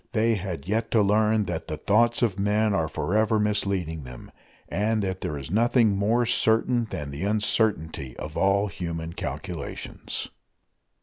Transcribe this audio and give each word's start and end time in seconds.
They 0.13 0.33
had 0.33 0.67
yet 0.67 0.89
to 0.93 1.03
learn 1.03 1.45
that 1.45 1.67
the 1.67 1.77
thoughts 1.77 2.23
of 2.23 2.39
men 2.39 2.73
are 2.73 2.87
forever 2.87 3.39
misleading 3.39 4.01
them, 4.03 4.31
and 4.67 5.03
that 5.03 5.21
there 5.21 5.37
is 5.37 5.51
nothing 5.51 5.95
more 5.95 6.25
certain 6.25 6.85
than 6.89 7.11
the 7.11 7.23
uncertainty 7.23 8.17
of 8.17 8.35
all 8.35 8.65
human 8.65 9.13
calculations. 9.13 10.29